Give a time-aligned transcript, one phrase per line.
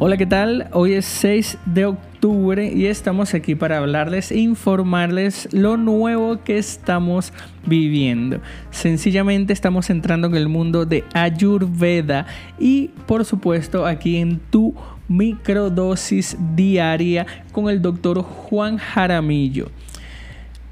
[0.00, 0.68] Hola, ¿qué tal?
[0.74, 7.32] Hoy es 6 de octubre y estamos aquí para hablarles informarles lo nuevo que estamos
[7.66, 8.40] viviendo.
[8.70, 12.26] Sencillamente estamos entrando en el mundo de Ayurveda
[12.60, 14.72] y por supuesto aquí en tu
[15.08, 19.68] microdosis diaria con el doctor Juan Jaramillo.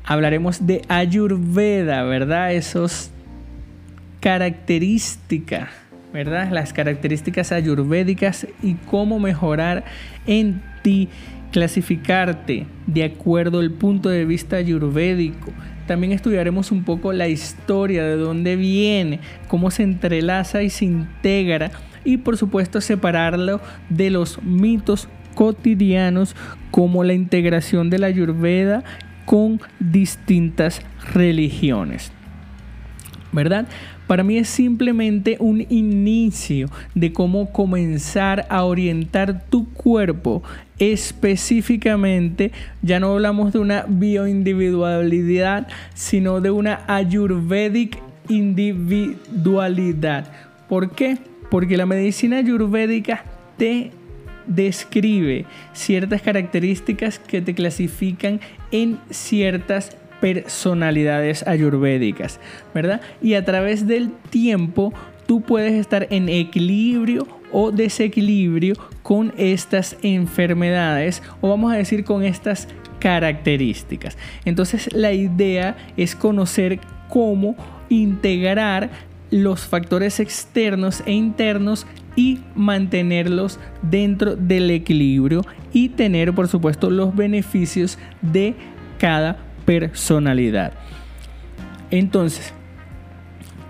[0.05, 2.53] Hablaremos de Ayurveda, ¿verdad?
[2.53, 3.11] Esos
[4.21, 6.51] características ¿verdad?
[6.51, 9.85] Las características ayurvédicas y cómo mejorar
[10.27, 11.09] en ti,
[11.53, 15.53] clasificarte de acuerdo al punto de vista ayurvédico.
[15.87, 21.71] También estudiaremos un poco la historia, de dónde viene, cómo se entrelaza y se integra
[22.05, 26.35] y por supuesto separarlo de los mitos cotidianos
[26.71, 28.83] como la integración de la ayurveda
[29.27, 30.81] con distintas
[31.13, 32.13] religiones.
[33.33, 33.67] ¿Verdad?
[34.07, 40.43] Para mí es simplemente un inicio de cómo comenzar a orientar tu cuerpo
[40.79, 42.53] específicamente.
[42.83, 47.99] Ya no hablamos de una bioindividualidad, sino de una ayurvedic
[48.29, 50.31] individualidad.
[50.69, 51.19] ¿Por qué?
[51.51, 53.25] Porque la medicina ayurvédica
[53.57, 53.91] te
[54.47, 62.41] describe ciertas características que te clasifican en ciertas personalidades ayurvédicas,
[62.75, 63.01] ¿verdad?
[63.23, 64.93] Y a través del tiempo
[65.27, 72.23] tú puedes estar en equilibrio o desequilibrio con estas enfermedades o vamos a decir con
[72.23, 74.17] estas características.
[74.45, 77.57] Entonces la idea es conocer cómo
[77.89, 78.91] integrar
[79.31, 87.15] los factores externos e internos y mantenerlos dentro del equilibrio y tener por supuesto los
[87.15, 88.55] beneficios de
[88.99, 90.73] cada personalidad.
[91.91, 92.55] Entonces,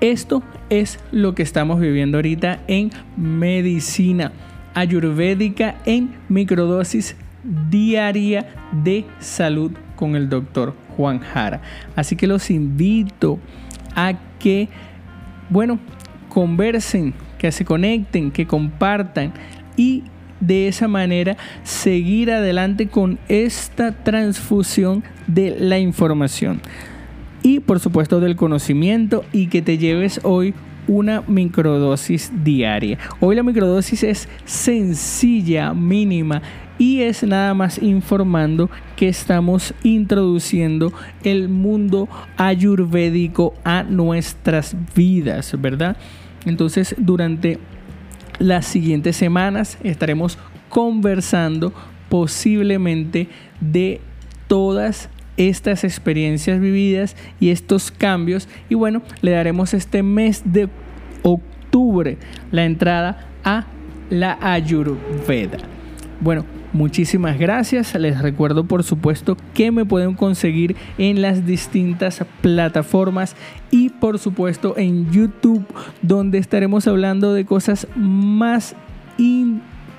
[0.01, 4.33] esto es lo que estamos viviendo ahorita en medicina
[4.75, 7.17] ayurvédica en microdosis
[7.71, 8.47] diaria
[8.85, 11.63] de salud con el doctor Juan Jara.
[11.97, 13.39] Así que los invito
[13.95, 14.69] a que,
[15.49, 15.79] bueno,
[16.29, 19.33] conversen, que se conecten, que compartan
[19.77, 20.05] y
[20.41, 26.61] de esa manera seguir adelante con esta transfusión de la información
[27.43, 30.55] y por supuesto del conocimiento y que te lleves hoy
[30.89, 32.99] una microdosis diaria.
[33.21, 36.43] Hoy la microdosis es sencilla, mínima
[36.79, 40.93] y es nada más informando que estamos introduciendo
[41.25, 45.97] el mundo ayurvédico a nuestras vidas, ¿verdad?
[46.45, 47.59] Entonces, durante
[48.39, 50.39] las siguientes semanas estaremos
[50.69, 51.73] conversando
[52.09, 53.29] posiblemente
[53.61, 54.01] de
[54.49, 58.49] todas estas experiencias vividas y estos cambios.
[58.69, 60.69] Y bueno, le daremos este mes de
[61.23, 62.19] octubre
[62.51, 63.67] la entrada a
[64.11, 65.59] la Ayurveda.
[66.21, 67.95] Bueno, muchísimas gracias.
[67.95, 73.37] Les recuerdo por supuesto que me pueden conseguir en las distintas plataformas
[73.71, 75.65] y por supuesto en YouTube
[76.03, 78.75] donde estaremos hablando de cosas más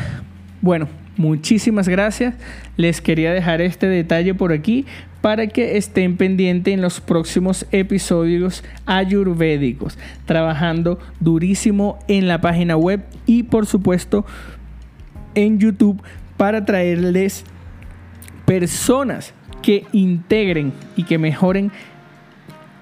[0.60, 2.34] bueno, muchísimas gracias.
[2.76, 4.84] Les quería dejar este detalle por aquí
[5.22, 9.96] para que estén pendientes en los próximos episodios ayurvédicos,
[10.26, 14.26] trabajando durísimo en la página web y por supuesto
[15.36, 16.02] en YouTube
[16.36, 17.44] para traerles
[18.44, 21.70] personas que integren y que mejoren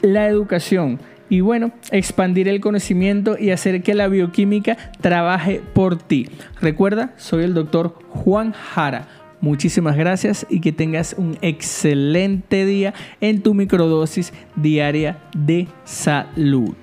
[0.00, 0.98] la educación
[1.28, 6.28] y bueno, expandir el conocimiento y hacer que la bioquímica trabaje por ti.
[6.60, 9.08] Recuerda, soy el doctor Juan Jara.
[9.40, 16.74] Muchísimas gracias y que tengas un excelente día en tu microdosis diaria de salud.